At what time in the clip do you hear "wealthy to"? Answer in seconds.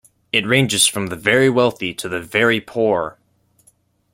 1.47-2.09